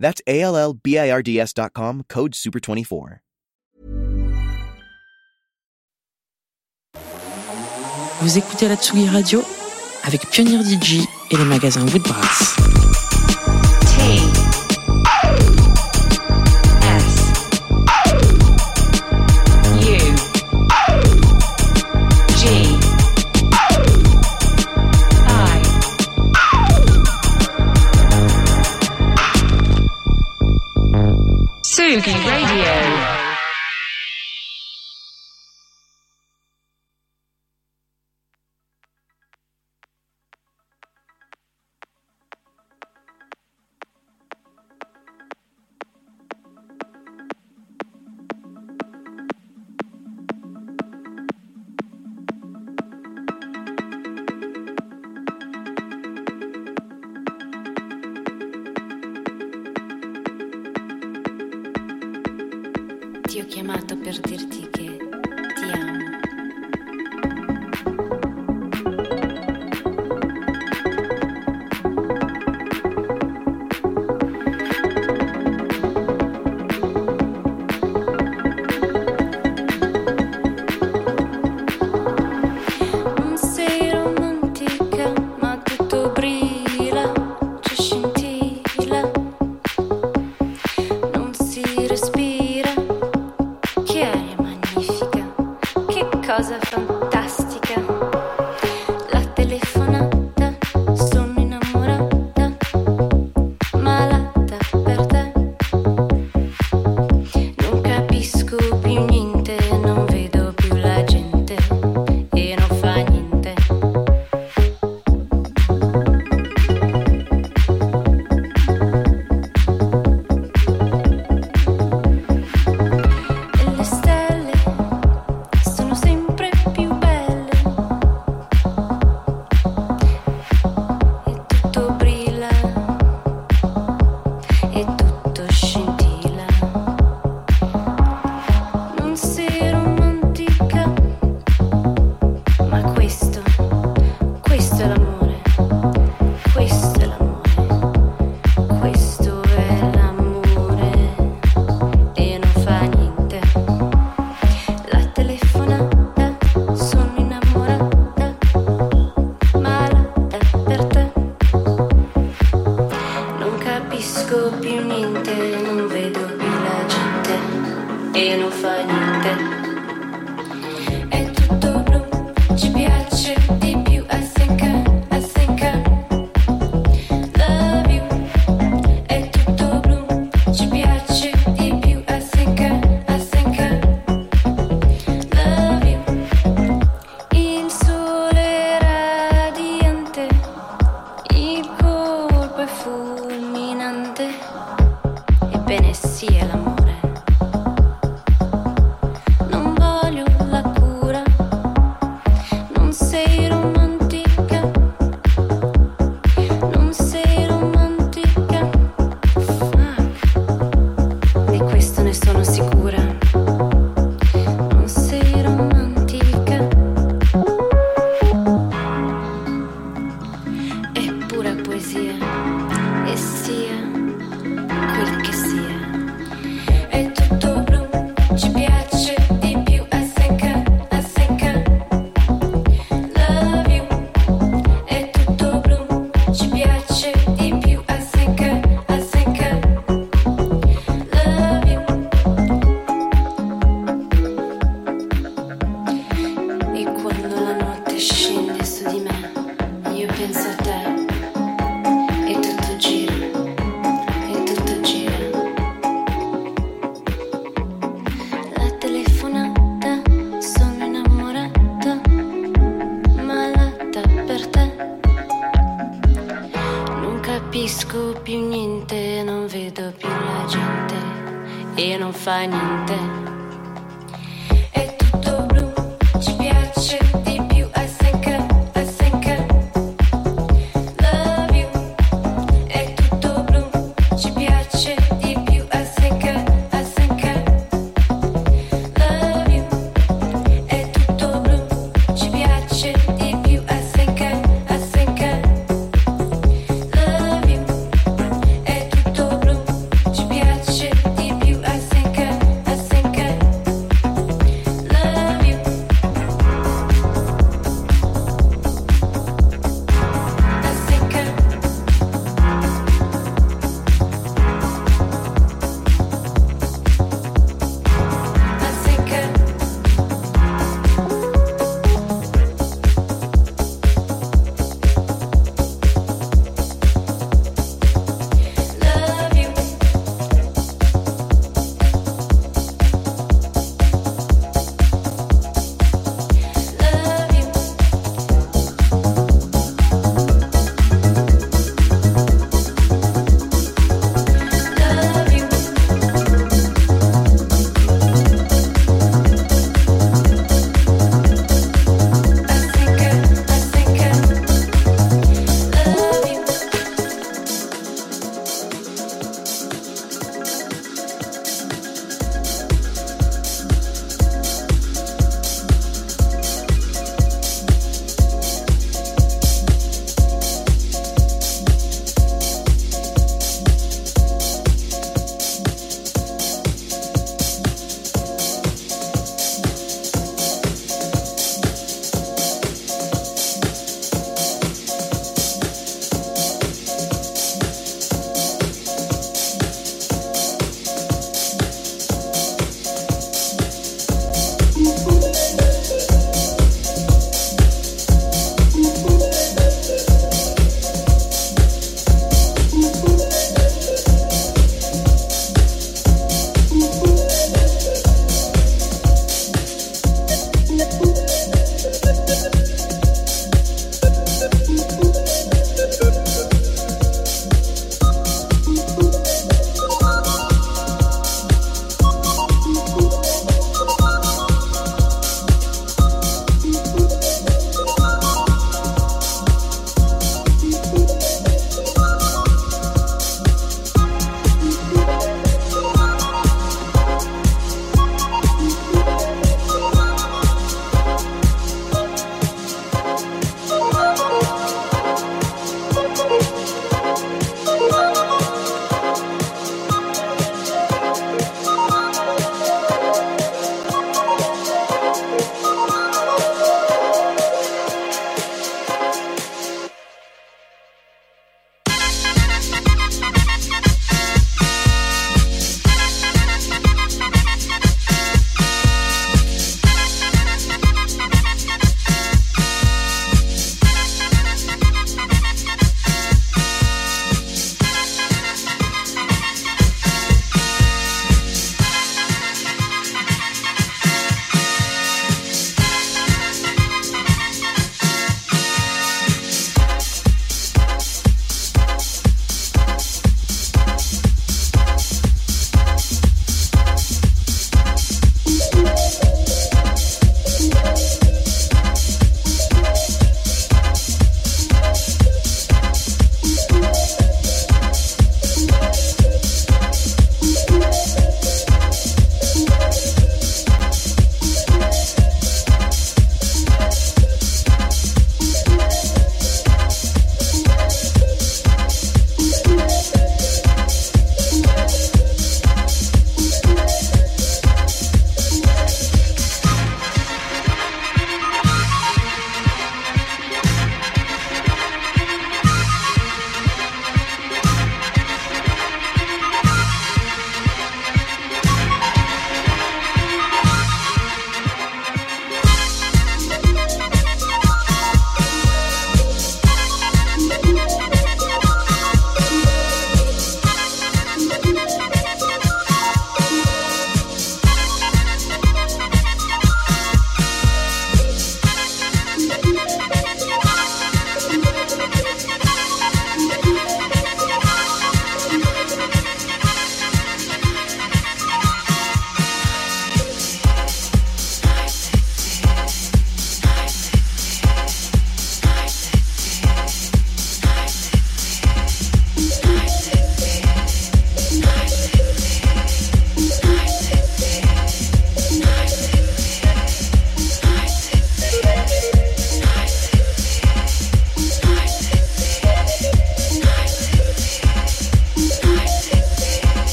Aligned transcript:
That's 0.00 0.22
A 0.26 0.40
L 0.40 0.56
L 0.56 0.74
B 0.74 0.96
I 0.96 1.10
R 1.10 1.22
D 1.22 1.38
S.com, 1.38 2.02
code 2.08 2.34
SUPER24. 2.34 3.18
Vous 8.22 8.36
écoutez 8.36 8.68
la 8.68 8.76
Tsugi 8.76 9.08
Radio 9.08 9.42
avec 10.04 10.28
Pionnier 10.28 10.62
DJ 10.62 11.00
et 11.30 11.36
les 11.36 11.44
magasins 11.44 11.86
Woodbrass. 11.86 12.56
Tsugi 31.98 32.12
Radio. 32.24 32.89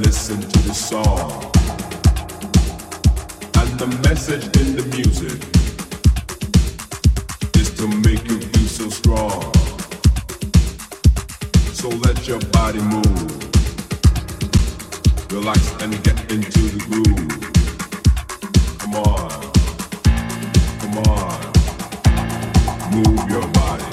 listen 0.00 0.40
to 0.40 0.58
the 0.60 0.74
song. 0.74 1.30
And 3.54 3.78
the 3.78 3.86
message 4.08 4.44
in 4.60 4.76
the 4.76 4.84
music 4.94 5.40
is 7.56 7.70
to 7.78 7.88
make 7.88 8.24
you 8.28 8.38
feel 8.40 8.68
so 8.68 8.90
strong. 8.90 9.52
So 11.72 11.88
let 11.88 12.28
your 12.28 12.40
body 12.52 12.80
move. 12.80 13.30
Relax 15.32 15.60
and 15.82 15.92
get 16.04 16.18
into 16.30 16.60
the 16.74 16.80
groove. 16.86 17.40
Come 18.78 18.94
on. 18.94 19.30
Come 20.80 20.98
on. 21.08 21.38
Move 22.94 23.30
your 23.30 23.46
body. 23.48 23.84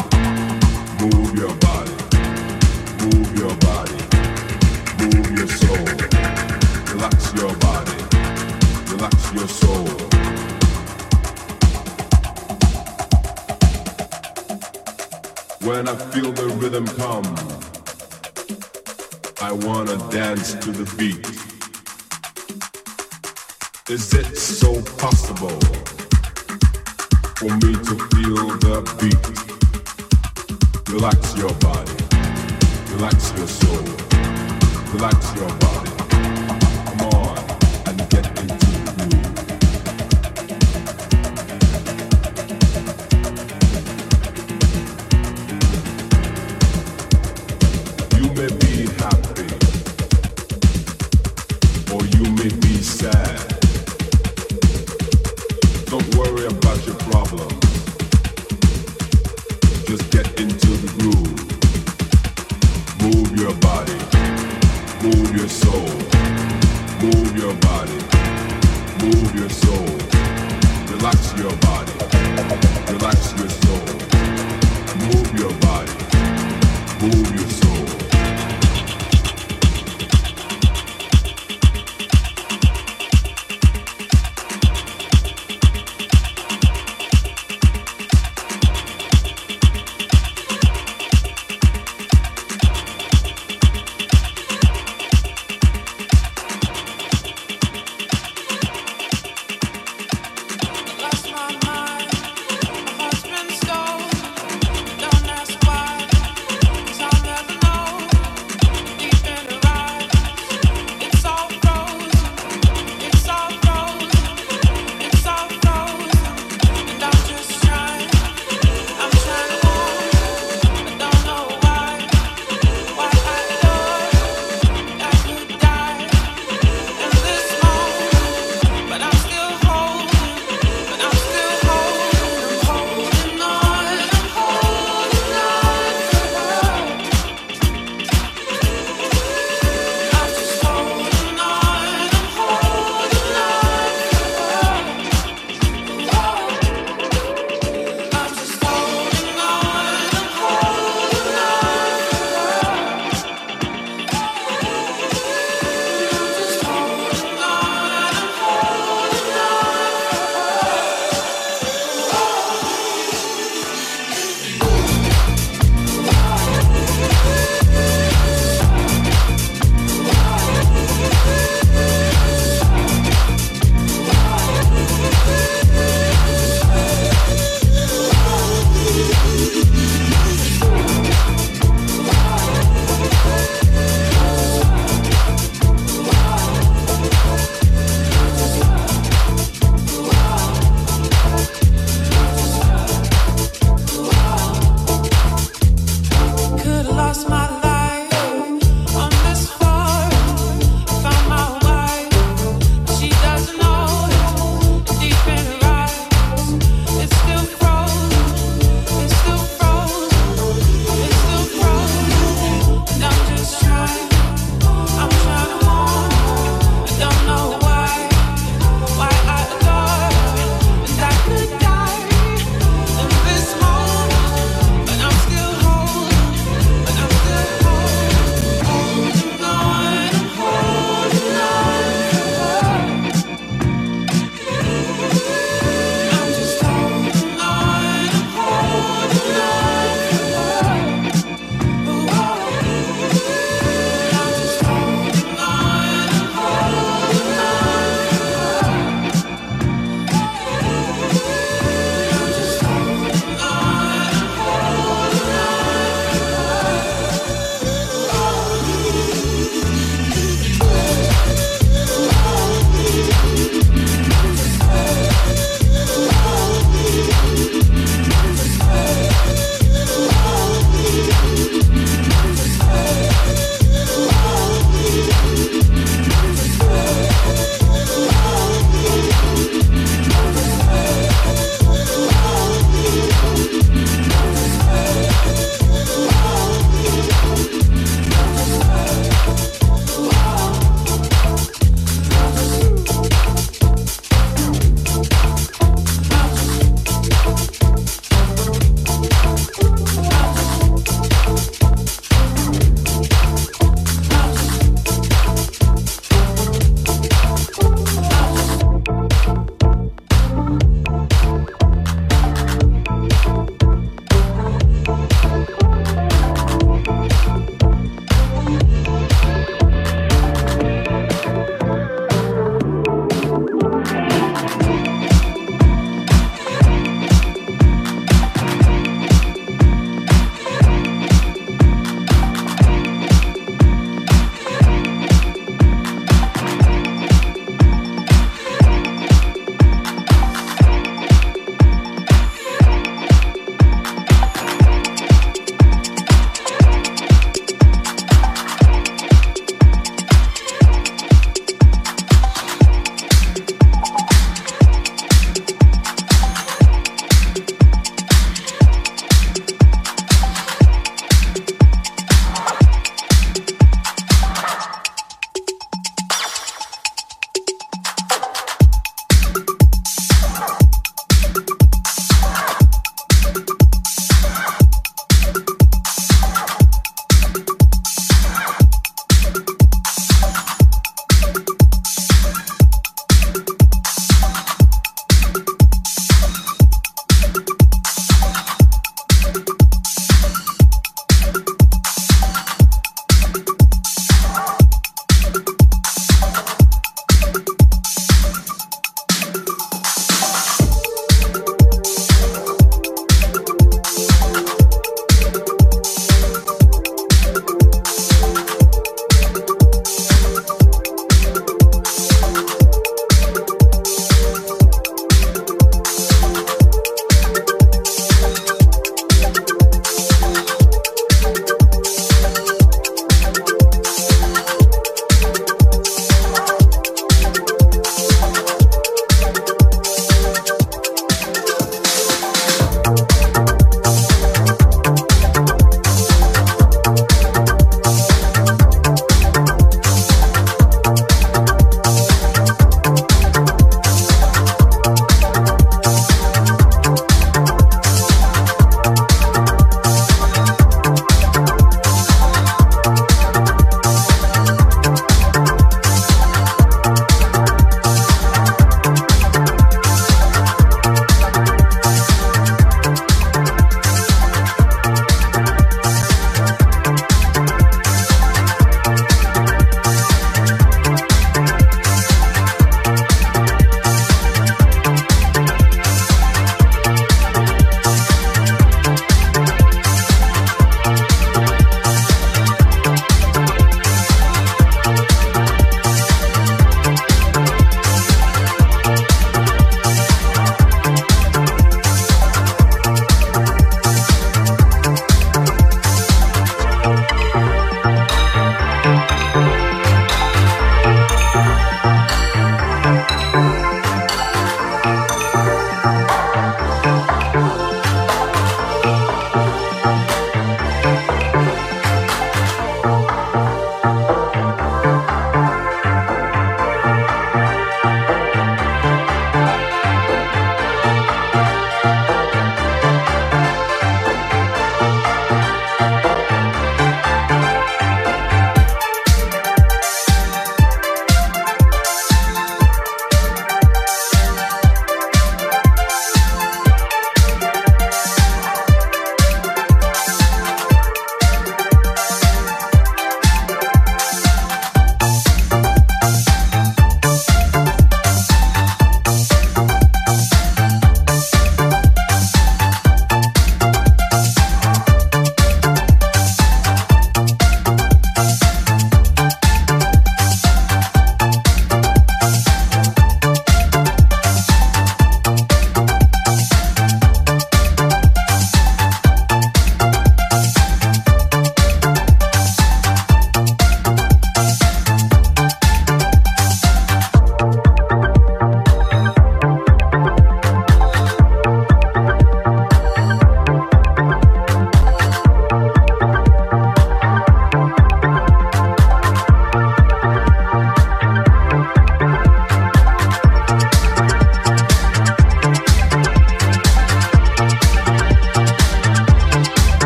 Move 1.02 1.36
your 1.36 1.50
body 1.56 1.64
Relax 30.95 31.36
your 31.36 31.53
body, 31.55 31.91
relax 32.93 33.34
your 33.38 33.47
soul, 33.47 33.84
relax 34.93 35.36
your 35.36 35.49
body. 35.60 35.75